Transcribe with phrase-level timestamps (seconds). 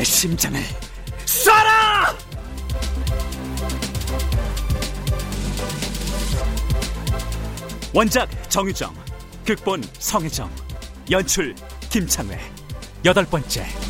[0.00, 0.58] 내 심장을
[1.26, 2.16] 쏴라!
[7.92, 8.94] 원작 정유정,
[9.44, 10.50] 극본 성혜정,
[11.10, 11.54] 연출
[11.90, 12.40] 김창회,
[13.04, 13.89] 여덟 번째.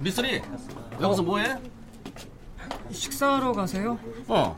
[0.00, 0.40] 미쓰리
[1.00, 1.58] 여기서 뭐해?
[2.90, 3.98] 식사하러 가세요?
[4.28, 4.56] 어.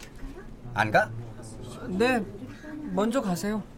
[0.73, 1.11] 안 가?
[1.89, 2.25] 네,
[2.93, 3.63] 먼저 가세요.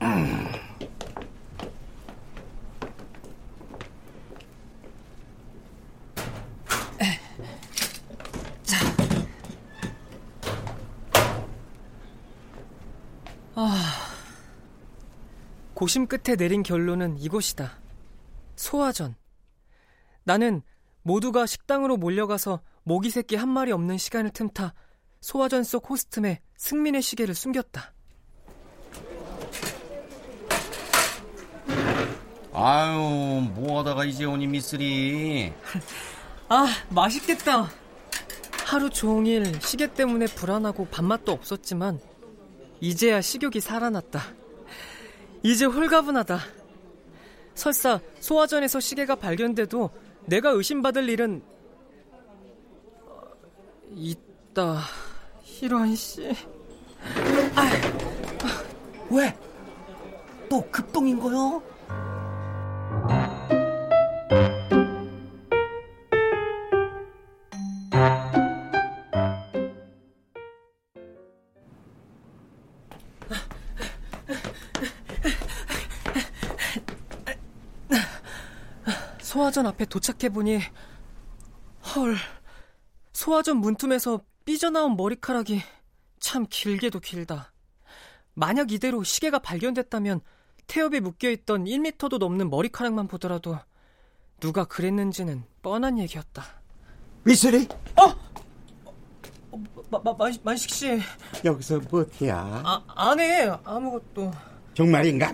[13.57, 13.95] 아,
[15.75, 17.79] 고심 끝에 내린 결론은 이것이다.
[18.57, 19.15] 소화전.
[20.25, 20.63] 나는
[21.05, 24.75] 모두가 식당으로 몰려가서 모기 새끼 한 마리 없는 시간을 틈타
[25.21, 27.93] 소화전 속 호스틈에 승민의 시계를 숨겼다.
[32.53, 32.99] 아유,
[33.55, 35.53] 뭐 하다가 이제 오니 미쓰리.
[36.49, 37.71] 아, 맛있겠다.
[38.65, 42.01] 하루 종일 시계 때문에 불안하고 밥맛도 없었지만
[42.81, 44.21] 이제야 식욕이 살아났다.
[45.43, 46.39] 이제 홀가분하다.
[47.55, 49.91] 설사 소화전에서 시계가 발견돼도
[50.27, 51.43] 내가 의심받을 일은
[53.07, 53.23] 어,
[53.91, 54.81] 있다.
[55.61, 56.33] 이런 씨.
[59.11, 59.37] 왜?
[60.49, 61.63] 또 급동인 거요?
[79.55, 80.59] 소화전 앞에 도착해보니
[81.95, 82.17] 헐
[83.13, 85.63] 소화전 문틈에서 삐져나온 머리카락이
[86.19, 87.53] 참 길게도 길다.
[88.35, 90.23] 만약 이대로 시계가 발견됐다면
[90.67, 93.57] 태엽에 묶여있던 1미터도 넘는 머리카락만 보더라도
[94.41, 96.43] 누가 그랬는지는 뻔한 얘기였다.
[97.23, 98.13] 미술이 어!
[99.89, 101.01] 마, 마, 만, 만식 씨.
[101.45, 103.49] 여기서 뭐해야 아, 안 해.
[103.63, 104.33] 아무것도.
[104.75, 105.33] 정말인가?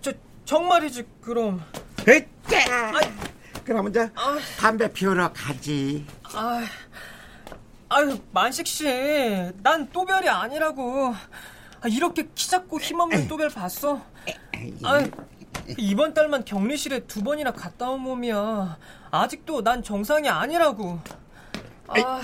[0.00, 0.14] 저,
[0.46, 1.62] 정말이지, 그럼.
[2.08, 3.29] 으짜!
[3.64, 4.08] 그럼 저
[4.58, 6.06] 담배 피우러 가지.
[6.34, 6.64] 아,
[7.88, 8.84] 아유, 만식 씨.
[9.62, 11.14] 난 또별이 아니라고.
[11.82, 14.00] 아, 이렇게 키 작고 힘없는 또별 봤어?
[14.84, 15.06] 아,
[15.78, 18.78] 이번 달만 격리실에 두 번이나 갔다 온 몸이야.
[19.10, 21.00] 아직도 난 정상이 아니라고.
[21.88, 22.20] 아,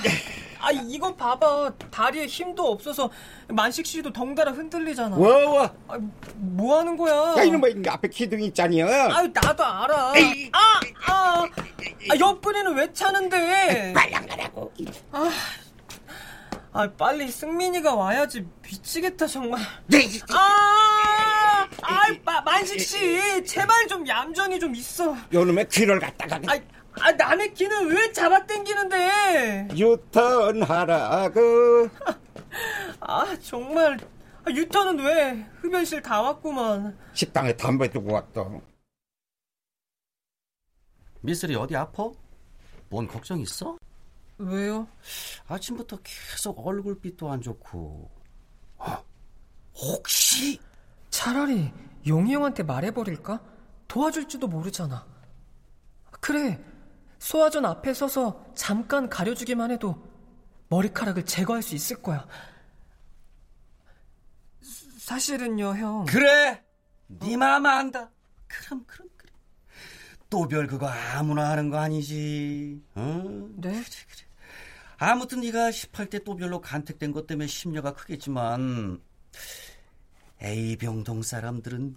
[0.60, 1.72] 아 이거 봐봐.
[1.90, 3.10] 다리에 힘도 없어서
[3.48, 5.16] 만식 씨도 덩달아 흔들리잖아.
[5.16, 5.64] 워워.
[5.88, 5.98] 아,
[6.36, 7.34] 뭐 하는 거야?
[7.38, 8.86] 야 이놈 뭐 앞에 기둥 있잖여.
[8.86, 10.12] 아유 나도 알아.
[10.52, 11.44] 아, 아,
[12.10, 13.92] 아 옆구리는 왜 차는데?
[13.94, 14.72] 빨리 안 가라고.
[15.12, 15.30] 아,
[16.72, 19.60] 아 빨리 승민이가 와야지 미치겠다 정말.
[19.86, 20.06] 네.
[20.30, 25.16] 아, 아, 만식 씨 제발 좀 얌전히 좀 있어.
[25.32, 26.58] 요놈의 귀를 갖다가 아,
[27.00, 29.68] 아 남의 귀는 왜 잡아당기는데?
[29.76, 31.40] 유턴하라고.
[33.00, 33.98] 아 정말
[34.44, 35.46] 아, 유타는 왜?
[35.60, 36.96] 흡연실 다 왔구만.
[37.12, 38.44] 식당에 담배 두고 왔다.
[41.20, 42.10] 미쓰리 어디 아파?
[42.88, 43.76] 뭔 걱정 있어?
[44.38, 44.86] 왜요?
[45.48, 48.10] 아침부터 계속 얼굴빛도 안 좋고.
[48.78, 49.04] 어,
[49.74, 50.60] 혹시
[51.10, 51.72] 차라리
[52.06, 53.40] 용이 형한테 말해버릴까?
[53.88, 55.04] 도와줄지도 모르잖아.
[56.20, 56.62] 그래,
[57.18, 60.02] 소화전 앞에 서서 잠깐 가려주기만 해도
[60.68, 62.26] 머리카락을 제거할 수 있을 거야.
[64.98, 66.04] 사실은요, 형.
[66.06, 66.62] 그래
[67.06, 68.10] 네 마음 안다
[68.48, 69.32] 그럼 그럼 그래
[70.28, 73.22] 또별 그거 아무나 하는 거 아니지 어?
[73.56, 73.82] 네?
[74.98, 79.00] 아무튼 네가 18대 또별로 간택된 것 때문에 심려가 크겠지만
[80.42, 81.96] A병동 사람들은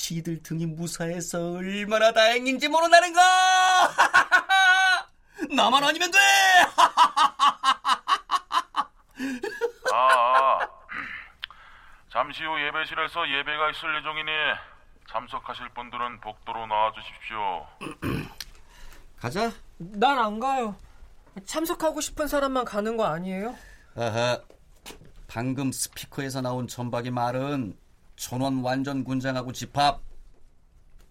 [0.00, 3.20] 지들 등이 무사해서 얼마나 다행인지 모른다는 거
[5.56, 6.18] 나만 아니면 돼
[9.94, 10.58] 아,
[12.12, 14.30] 잠시 후 예배실에서 예배가 있을 예정이니
[15.10, 17.66] 참석하실 분들은 복도로 나와주십시오.
[19.18, 20.76] 가자 난 안 가요.
[21.46, 23.56] 참석하고 싶은 사람만 가는 거 아니에요?
[23.96, 24.38] 아하,
[25.26, 27.78] 방금 스피커에서 나온 전박의 말은
[28.16, 30.00] 전원 완전 군장하고 집합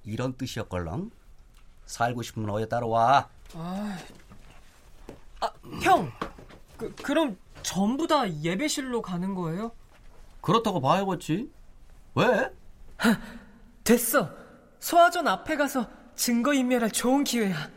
[0.04, 1.12] 이런 뜻이었걸랑
[1.86, 3.98] 살고 싶으면 어여 따라와 아,
[5.40, 5.50] 아
[5.82, 6.12] 형.
[6.78, 9.72] 그, 그럼 전부 다 예배실로 가는 거예요?
[10.42, 11.50] 그렇다고 봐야겠지
[12.16, 12.50] 왜?
[13.84, 14.30] 됐어.
[14.80, 17.70] 소화전 앞에 가서 증거 인멸할 좋은 기회야.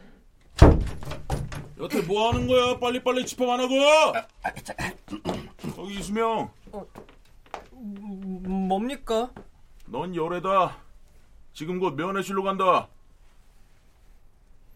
[1.81, 2.79] 여태 뭐 하는 거야?
[2.79, 3.75] 빨리빨리 집합 안 하고!
[5.77, 6.49] 거기 이수명, 음,
[8.51, 9.31] 뭡니까?
[9.87, 10.77] 넌 열애다.
[11.53, 12.89] 지금 곧 면회실로 간다.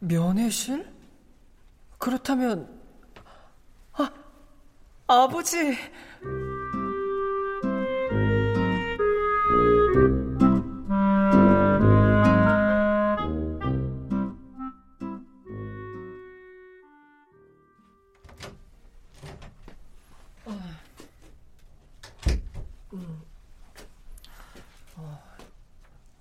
[0.00, 0.92] 면회실?
[1.98, 2.80] 그렇다면
[3.92, 4.10] 아
[5.06, 5.76] 아버지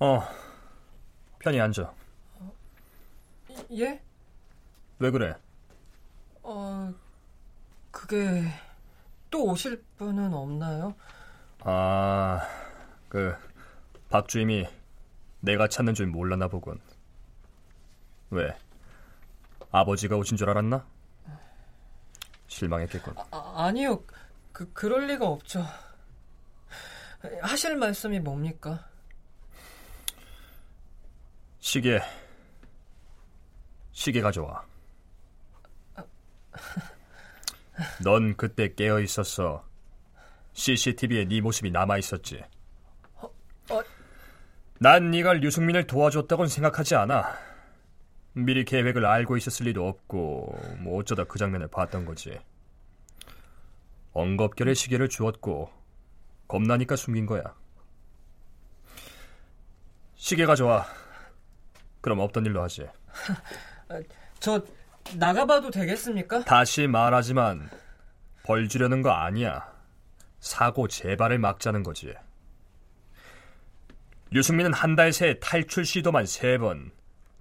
[0.02, 0.20] 어,
[1.38, 1.94] 편히 앉아.
[3.74, 4.02] 예?
[4.98, 5.36] 왜 그래?
[6.42, 6.92] 어
[7.92, 8.48] 그게
[9.30, 10.96] 또 오실 분은 없나요?
[11.60, 12.42] 아,
[13.10, 13.36] 그
[14.10, 14.68] 박주임이
[15.42, 16.80] 내가 찾는 줄 몰랐나 보군.
[18.32, 18.58] 왜?
[19.72, 20.84] 아버지가 오신 줄 알았나?
[22.48, 23.14] 실망했겠군.
[23.30, 24.04] 아, 아니요.
[24.52, 25.64] 그 그럴 리가 없죠.
[27.44, 28.90] 하실 말씀이 뭡니까?
[31.72, 32.02] 시계.
[33.94, 34.66] 시계 가져와.
[38.04, 39.66] 넌 그때 깨어 있었어.
[40.52, 42.44] CCTV에 네 모습이 남아 있었지.
[43.22, 43.82] 어?
[44.82, 47.38] 난 네가 류승민을 도와줬다고는 생각하지 않아.
[48.34, 52.38] 미리 계획을 알고 있었을 리도 없고 뭐 어쩌다 그 장면을 봤던 거지.
[54.12, 55.72] 엉겁결에 시계를 주었고
[56.50, 57.56] 겁나니까 숨긴 거야.
[60.18, 61.01] 시계 가져와.
[62.02, 62.88] 그럼 없던 일로 하지.
[64.40, 64.64] 저
[65.16, 66.44] 나가봐도 되겠습니까?
[66.46, 67.70] 다시 말하지만
[68.44, 69.72] 벌 주려는 거 아니야.
[70.40, 72.14] 사고 재발을 막자는 거지.
[74.32, 76.92] 류승민은 한 달 새에 탈출 시도만 세 번,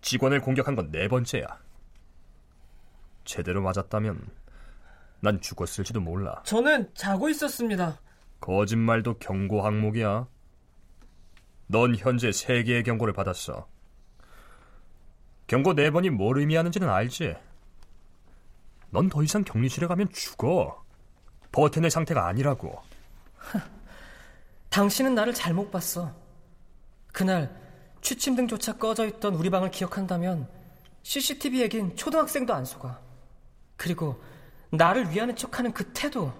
[0.03, 1.47] 직원을 공격한 건 네 번째야.
[3.25, 4.29] 제대로 맞았다면
[5.21, 6.43] 난 죽었을지도 몰라.
[6.45, 8.01] 저는 자고 있었습니다.
[8.41, 10.27] 거짓말도 경고 항목이야.
[11.69, 13.69] 넌 현재 세 개의 경고를 받았어.
[15.51, 17.35] 경고 네 번이 뭘 의미하는지는 알지?
[18.91, 20.81] 넌 더 이상 격리실에 가면 죽어.
[21.51, 22.81] 버텨낼 상태가 아니라고.
[24.71, 26.15] 당신은 나를 잘못 봤어.
[27.13, 27.53] 그날
[28.01, 30.49] 취침등조차 꺼져 있던 우리 방을 기억한다면
[31.03, 33.01] CCTV에겐 초등학생도 안 속아.
[33.77, 34.23] 그리고
[34.71, 36.33] 나를 위하는 척하는 그 태도.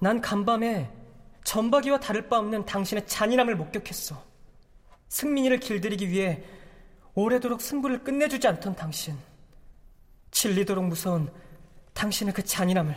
[0.00, 0.90] 난 간밤에
[1.44, 4.20] 전박이와 다를 바 없는 당신의 잔인함을 목격했어.
[5.10, 6.42] 승민이를 길들이기 위해
[7.14, 9.16] 오래도록 승부를 끝내주지 않던 당신.
[10.30, 11.32] 질리도록 무서운
[11.94, 12.94] 당신의 그 잔인함을.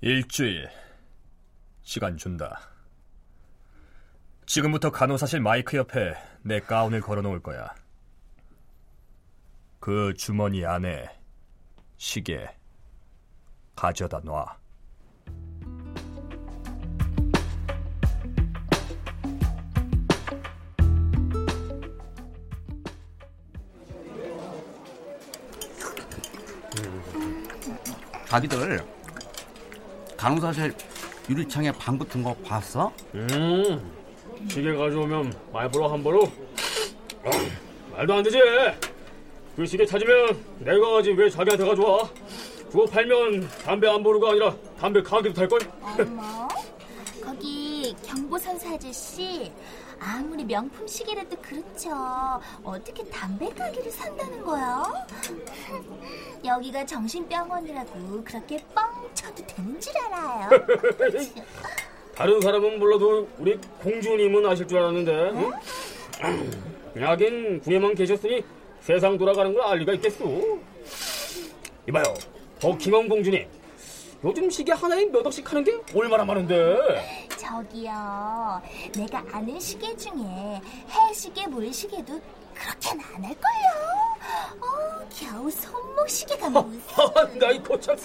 [0.00, 0.68] 일주일.
[1.82, 2.60] 시간 준다.
[4.46, 7.74] 지금부터 간호사실 마이크 옆에 내 가운을 걸어 놓을 거야.
[9.80, 11.08] 그 주머니 안에
[11.96, 12.48] 시계
[13.74, 14.58] 가져다 놔.
[28.28, 28.84] 자기들
[30.16, 30.74] 간호사실
[31.30, 32.92] 유리창에 방 붙은 거 봤어?
[33.14, 33.90] 음,
[34.50, 36.30] 시계 가져오면 말보로 함부로?
[37.24, 37.30] 아,
[37.96, 38.38] 말도 안 되지.
[39.56, 42.08] 그 시계 찾으면 내가 가지 왜 자기한테 가져와?
[42.70, 45.60] 그거 팔면 담배 안 보루가 아니라 담배 가게도 탈걸?
[45.82, 46.48] 어머,
[47.24, 49.50] 거기 경보선수 아저씨
[49.98, 51.90] 아무리 명품 시계라도 그렇죠.
[52.64, 54.82] 어떻게 담배 가게를 산다는 거야?
[56.42, 60.48] 여기가 정신병원이라고 그렇게 뻥 쳐도 되는 줄 알아요.
[62.16, 65.12] 다른 사람은 몰라도 우리 공주님은 아실 줄 알았는데.
[65.12, 65.52] 응?
[67.04, 68.42] 하긴 궁에만 계셨으니
[68.80, 70.58] 세상 돌아가는 걸 알 리가 있겠소.
[71.88, 72.04] 이봐요,
[72.60, 73.46] 버킹엄 공주님.
[74.24, 76.76] 요즘 시계 하나에 몇 억씩 하는 게 얼마나 많은데?
[77.36, 78.60] 저기요,
[78.96, 80.60] 내가 아는 시계 중에
[80.90, 82.20] 해시계, 물시계도
[82.54, 83.38] 그렇게는 안 할걸요.
[84.60, 86.82] 어, 겨우 손목시계가 무슨...
[87.38, 87.96] 나 이 거 참,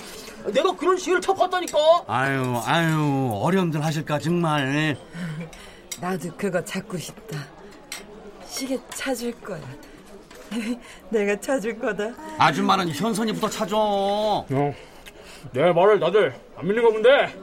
[0.53, 1.77] 내가 그런 시계를 처음 봤다니까.
[2.05, 4.95] 아유, 아유, 어려움들 하실까, 정말.
[5.99, 7.39] 나도 그거 찾고 싶다.
[8.47, 9.61] 시계 찾을 거야.
[11.09, 12.09] 내가 찾을 거다.
[12.37, 13.75] 아줌마는 현선이부터 찾아.
[13.75, 14.45] 어,
[15.51, 17.35] 내 말을 다들 안 믿는 거 본데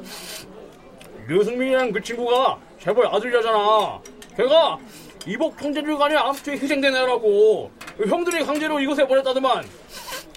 [1.28, 4.00] 류승민이랑 그 친구가 재벌 아들이잖아.
[4.36, 4.78] 걔가
[5.26, 9.64] 이복 통제를간에 암투에 희생된 애라고 그 형들이 강제로 이곳에 보냈다더만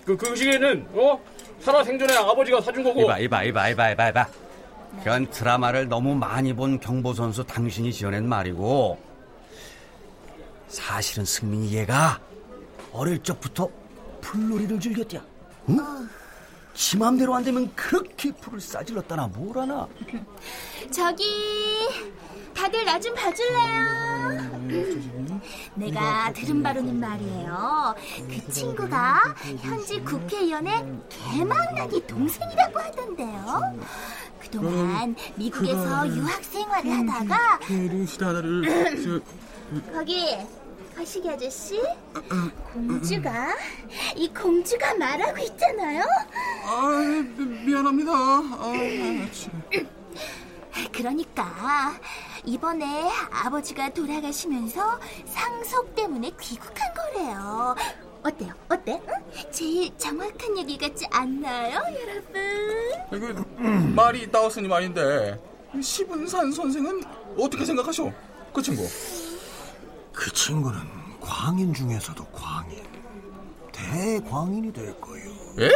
[0.06, 1.20] 그, 그 시기에는 어
[1.60, 4.28] 살아 생전에 아버지가 사준 거고 이봐, 이봐, 이봐, 이봐, 이봐, 이봐.
[5.00, 9.00] 그건 드라마를 너무 많이 본 경보 선수 당신이 지어낸 말이고,
[10.68, 12.20] 사실은 승민이 얘가
[12.92, 13.70] 어릴 적부터
[14.22, 15.22] 풀놀이를 즐겼디야.
[15.70, 15.78] 응?
[16.74, 19.88] 지 맘대로 안 되면 그렇게 풀을 싸질렀다나 뭐라나.
[20.92, 21.24] 저기
[22.54, 24.52] 다들 나 좀 봐줄래요?
[25.76, 27.96] 내가 들은 바로는 말이에요.
[28.30, 33.80] 그 친구가 현지 국회의원의 개망나니 동생이라고 하던데요.
[34.40, 37.60] 그동안 미국에서 유학 생활을 하다가
[39.94, 40.38] 거기
[40.96, 41.82] 거시기 아저씨
[42.72, 43.56] 공주가
[44.16, 46.04] 이 공주가 말하고 있잖아요.
[46.66, 46.88] 아,
[47.66, 48.12] 미 안합니다.
[48.14, 48.74] 아,
[50.92, 51.94] 그러니까
[52.46, 57.76] 이번에 아버지가 돌아가시면서 상속 때문에 귀국한 거래요.
[58.24, 58.54] 어때요?
[58.70, 59.02] 어때?
[59.08, 59.52] 응?
[59.52, 62.42] 제일 정확한 얘기 같지 않나요, 여러분?
[63.14, 63.46] 이거
[63.94, 65.40] 말이 나왔으니 말인데
[65.82, 67.02] 시분산 선생은
[67.38, 68.12] 어떻게 생각하셔?
[68.54, 68.88] 그 친구.
[70.14, 70.80] 그 친구는
[71.20, 72.82] 광인 중에서도 광인.
[73.72, 75.24] 대광인이 될 거요.
[75.60, 75.72] 예?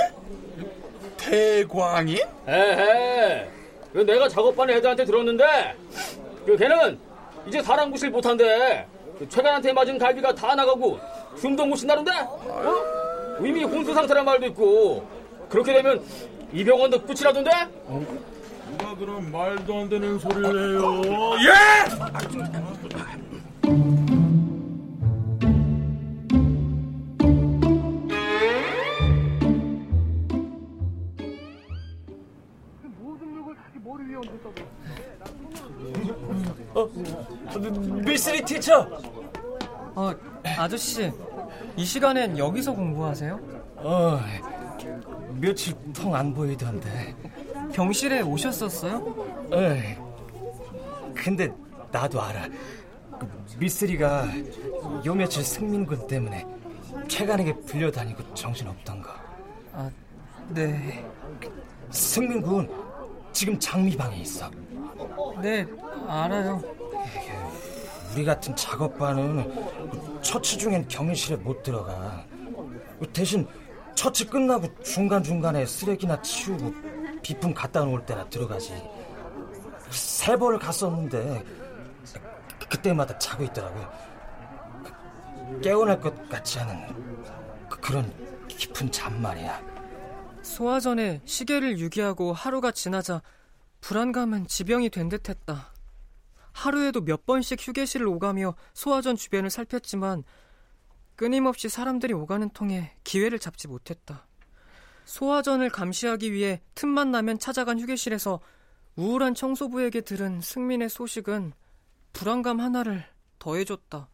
[1.17, 2.20] 대광인?
[2.48, 3.50] 에헤
[3.91, 5.75] 그 내가 작업반에 애들한테 들었는데
[6.46, 7.00] 그 걔는
[7.48, 8.86] 이제 사람 구실 못한대
[9.17, 11.00] 그 최간한테 맞은 갈비가 다 나가고
[11.38, 13.38] 숨도 못 쉰다는데 어?
[13.41, 15.08] 이미 혼수 상태란 말도 있고
[15.50, 16.03] 그렇게 되면
[16.53, 17.51] 이 병원도 끝이라던데?
[17.88, 21.01] 누가 그런 말도 안 되는 소리를 해요?
[21.41, 23.97] 예!
[36.74, 36.88] 어,
[38.06, 38.88] 미스리 티처.
[39.96, 40.12] 어,
[40.58, 41.12] 아저씨,
[41.75, 43.39] 이 시간엔 여기서 공부하세요?
[43.77, 44.20] 어,
[45.39, 47.16] 며칠 통 안 보이던데.
[47.74, 49.16] 병실에 오셨었어요?
[49.51, 49.96] 에이,
[51.16, 51.51] 근데
[51.92, 52.48] 나도 알아.
[53.20, 53.27] 그
[53.58, 54.27] 미쓰리가
[55.06, 56.46] 요 며칠 승민군 때문에
[57.08, 59.10] 최간에게 불려다니고 정신없던 거.
[59.74, 59.89] 아,
[60.50, 61.04] 네.
[61.89, 62.70] 승민군
[63.38, 64.50] 지금 장미방에 있어.
[65.44, 65.63] 네,
[66.08, 66.60] 알아요.
[68.12, 72.25] 우리 같은 작업반은 처치 중엔 경실에 못 들어가.
[73.13, 73.48] 대신
[73.94, 76.74] 처치 끝나고 중간중간에 쓰레기나 치우고
[77.22, 78.74] 비품 갖다 놓을 때나 들어가지.
[79.91, 81.44] 세 번을 갔었는데
[82.67, 83.88] 그때마다 자고 있더라고요.
[85.62, 86.88] 깨어날 것 같지 않은
[87.70, 88.12] 그런
[88.48, 89.76] 깊은 잠 말이야.
[90.48, 93.22] 소화 전에 시계를 유기하고 하루가 지나자
[93.82, 95.74] 불안감은 지병이 된 듯했다.
[96.54, 100.24] 하루에도 몇 번씩 휴게실을 오가며 소화전 주변을 살폈지만
[101.16, 104.25] 끊임없이 사람들이 오가는 통에 기회를 잡지 못했다.
[105.06, 108.39] 소화전을 감시하기 위해 틈만 나면 찾아간 휴게실에서
[108.96, 111.54] 우울한 청소부에게 들은 승민의 소식은
[112.13, 113.06] 불안감 하나를
[113.38, 114.10] 더해줬다.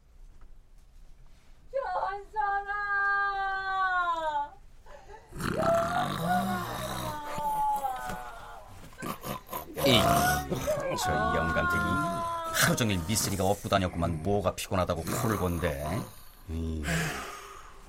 [9.93, 9.97] 이,
[10.97, 11.83] 저 영감탱이
[12.53, 15.85] 하루 종일 미쓰리가 업고 다녔구만 뭐가 피곤하다고 코를 건데.
[16.49, 16.83] 이,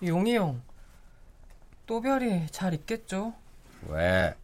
[0.04, 0.60] 용이 형,
[1.86, 3.32] 또별이 잘 있겠죠?
[3.88, 4.34] 왜?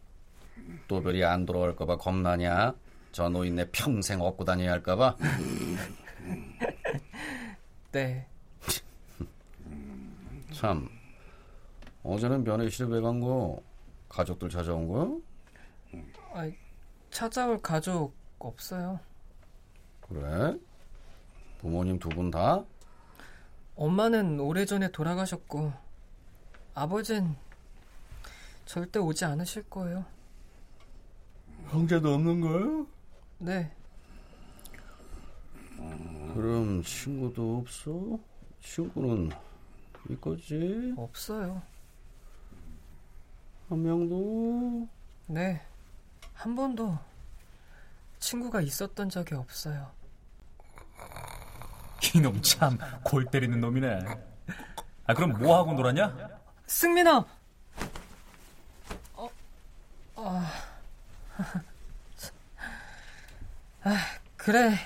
[0.88, 2.74] 또별이 안 돌아올까봐 겁나냐?
[3.12, 5.16] 저 노인네 평생 업고 다녀야 할까봐?
[7.92, 8.26] 네.
[10.52, 10.88] 참,
[12.04, 13.60] 어제는 면회실에 왜 간 거?
[14.08, 15.08] 가족들 찾아온 거야?
[16.32, 16.48] 아,
[17.10, 19.00] 찾아올 가족 없어요.
[20.02, 20.58] 그래?
[21.58, 22.64] 부모님 두 분 다?
[23.76, 25.72] 엄마는 오래전에 돌아가셨고
[26.74, 27.34] 아버진
[28.66, 30.04] 절대 오지 않으실 거예요.
[31.70, 32.86] 형제도 없는 거예요?
[33.38, 33.72] 네.
[36.34, 38.18] 그럼 친구도 없어?
[38.62, 39.30] 친구는
[40.08, 40.94] 이거지?
[40.96, 41.62] 없어요.
[43.68, 44.88] 한 명도?
[45.26, 45.60] 네.
[46.40, 46.98] 한 번도
[48.18, 49.90] 친구가 있었던 적이 없어요.
[52.14, 54.00] 이놈 참 골 때리는 놈이네.
[55.06, 56.16] 아 그럼 뭐 하고 놀았냐?
[56.66, 57.24] 승민아.
[59.16, 59.28] 어,
[60.16, 60.50] 아,
[63.82, 63.96] 아,
[64.36, 64.76] 그래.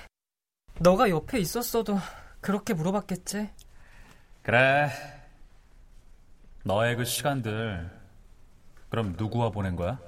[0.80, 1.98] 너가 옆에 있었어도
[2.40, 3.48] 그렇게 물어봤겠지.
[4.42, 4.90] 그래.
[6.64, 7.90] 너의 그 시간들
[8.88, 10.00] 그럼 누구와 보낸 거야?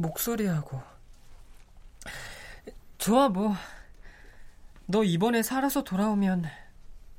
[0.00, 0.82] 목소리하고.
[2.98, 3.54] 좋아 뭐.
[4.86, 6.46] 너 이번에 살아서 돌아오면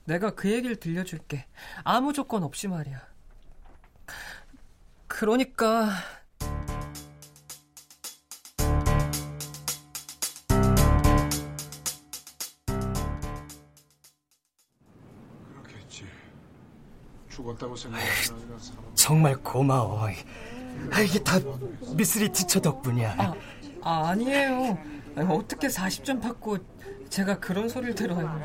[0.06, 1.46] 내가 그 얘기를 들려줄게.
[1.84, 3.00] 아무 조건 없이 말이야.
[5.08, 5.90] 그러니까
[15.54, 16.06] 그렇겠지.
[17.30, 20.10] 죽었다고 생각하는 정말 고마워.
[20.92, 21.40] 아, 이게 다
[21.96, 23.16] 미스리 티처 덕분이야.
[23.18, 23.34] 아,
[23.82, 24.78] 아 아니에요.
[25.16, 26.58] 아니, 어떻게 40점 받고
[27.10, 28.42] 제가 그런 소리를 들어요.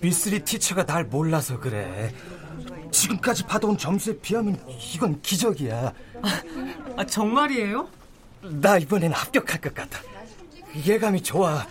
[0.00, 2.14] 미스리 티처가 날 몰라서 그래.
[2.90, 4.58] 지금까지 받아온 점수에 비하면
[4.94, 5.92] 이건 기적이야.
[6.22, 6.42] 아,
[6.96, 7.88] 아 정말이에요?
[8.42, 10.00] 나 이번엔 합격할 것 같아.
[10.86, 11.66] 예감이 좋아.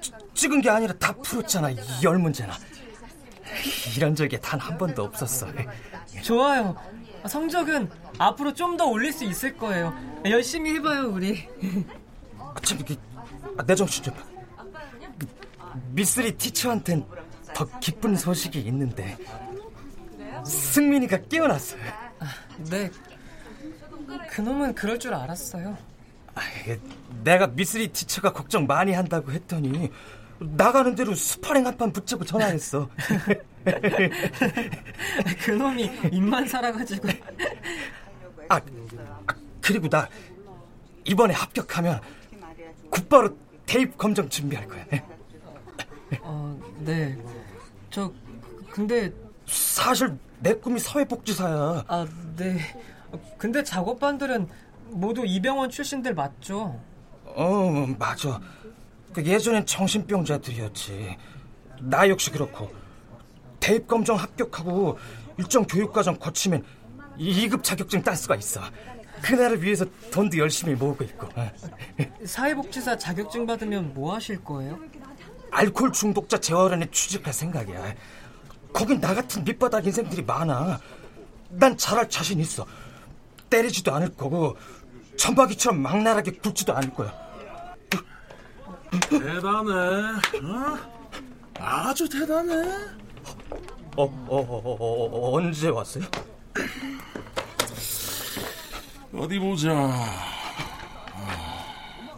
[0.00, 1.70] 찌- 찍은 게 아니라 다 풀었잖아.
[1.70, 2.54] 이열 문제나.
[3.96, 5.46] 이런 적이 단 한 번도 없었어.
[6.22, 6.76] 좋아요.
[7.26, 9.92] 성적은 앞으로 좀 더 올릴 수 있을 거예요.
[10.24, 11.48] 열심히 해봐요, 우리.
[12.62, 12.96] 참, 이게,
[13.58, 14.14] 아, 내 정신 좀.
[15.92, 17.04] 미스리 티처한텐
[17.54, 19.16] 더 기쁜 소식이 있는데
[20.44, 21.76] 승민이가 깨어났어.
[22.70, 22.90] 네.
[24.30, 25.76] 그놈은 그럴 줄 알았어요.
[26.34, 26.40] 아,
[27.22, 29.90] 내가 미스 리 teacher가 걱정 많이 한다고 했더니
[30.40, 32.88] 나가는 대로 스파링 한 판 붙자고 전화했어.
[35.44, 37.08] 그놈이 입만 살아가지고.
[38.48, 40.08] 아, 아, 그리고 나
[41.04, 42.00] 이번에 합격하면
[42.90, 44.84] 곧바로 대입 검정 준비할 거야.
[46.22, 47.16] 어, 네.
[47.90, 48.12] 저
[48.70, 49.12] 근데
[49.46, 51.84] 사실 내 꿈이 사회복지사야.
[51.86, 52.58] 아, 네.
[53.38, 54.48] 근데 작업반들은
[54.88, 56.80] 모두 이병원 출신들 맞죠?
[57.24, 58.40] 어, 맞아.
[59.12, 61.16] 그 예전엔 정신병자들이었지.
[61.80, 62.70] 나 역시 그렇고.
[63.58, 64.98] 대입 검정 합격하고
[65.38, 66.64] 일정 교육과정 거치면
[67.18, 68.60] 2급 자격증 딸 수가 있어.
[69.22, 71.28] 그날을 위해서 돈도 열심히 모으고 있고.
[72.24, 74.78] 사회복지사 자격증 받으면 뭐 하실 거예요?
[75.50, 77.94] 알코올 중독자 재활원에 취직할 생각이야.
[78.72, 80.80] 거긴 나 같은 밑바닥 인생들이 많아.
[81.50, 82.66] 난 잘할 자신 있어.
[83.50, 84.56] 때리지도 않을 거고
[85.16, 87.12] 천박이처럼 막나라하게 굴지도 않을 거야.
[89.10, 89.72] 대단해.
[90.42, 90.78] 어?
[91.58, 92.54] 아주 대단해.
[93.96, 96.04] 어, 어, 어, 어, 어, 언제 왔어요?
[99.12, 99.72] 어디 보자.
[101.12, 101.74] 아,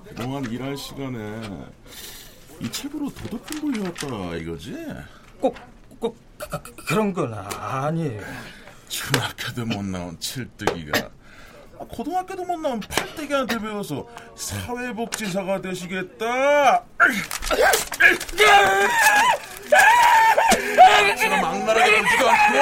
[0.06, 1.66] 그동안 일할 시간에
[2.60, 4.76] 이 책으로 도덕품 돌려왔다 이거지?
[5.40, 5.56] 꼭,
[5.98, 8.20] 꼭 그, 그런 건 아니에요.
[8.88, 11.10] 중학교도 못 나온 칠뜨기가 아,
[11.88, 16.84] 고등학교도 못 나온 팔뜨기한테 배워서 사회복지사가 되시겠다.
[21.18, 22.58] 제가 막나라하게 울지도 않고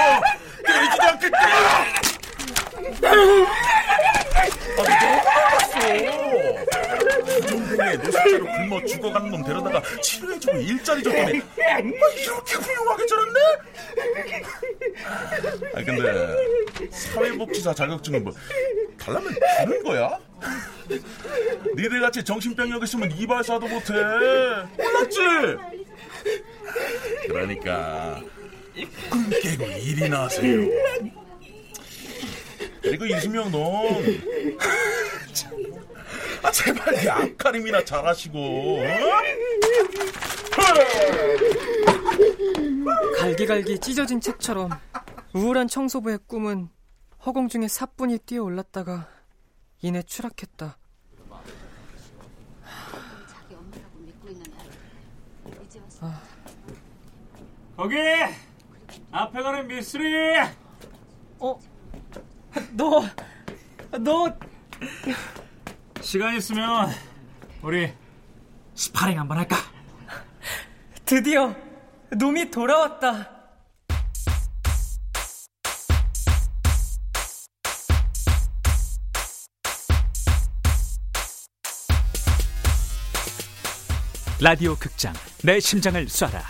[0.67, 1.39] 때리지도 않겠다.
[4.79, 4.91] 아니
[7.47, 13.41] 동생에 노숙자로 굶어 죽어가는 놈 데려다가 치료해주고 일자리 줬더니 아, 이렇게 훌륭하게 자랐네?
[15.75, 16.37] 아 근데
[16.91, 18.33] 사회복지사 자격증은 뭐
[19.11, 20.19] 달라면 주는 거야?
[21.77, 23.93] 니들 같이 정신병력 있으면 이발사도 못해
[24.77, 25.19] 몰랐지?
[27.27, 28.23] 그러니까
[29.11, 30.69] 꿈 깨고 일이나 하세요
[32.83, 33.61] 그리고 이수명 넌
[36.43, 38.85] 아, 제발 이 앞가림이나 잘하시고 어?
[43.19, 44.71] 갈기갈기 찢어진 책처럼
[45.35, 46.69] 우울한 청소부의 꿈은
[47.25, 49.09] 허공 중에 사뿐히 뛰어올랐다가
[49.83, 50.77] 이내 추락했다.
[56.03, 56.23] 아.
[57.77, 57.97] 거기
[59.13, 60.39] 앞에 가는 미스리.
[61.39, 61.59] 어?
[62.73, 63.03] 너,
[63.99, 64.37] 너.
[66.01, 66.91] 시간 있으면
[67.63, 67.93] 우리
[68.75, 69.57] 스파링 한번 할까?
[71.05, 71.55] 드디어
[72.17, 73.40] 놈이 돌아왔다.
[84.43, 86.41] 라디오 극장 내 심장을 쏴라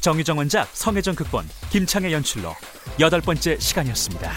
[0.00, 2.52] 정유정 원작 성혜정 극본 김창의 연출로
[2.98, 4.32] 여덟 번째 시간이었습니다.